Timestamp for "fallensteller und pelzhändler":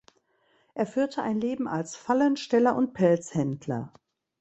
1.95-3.93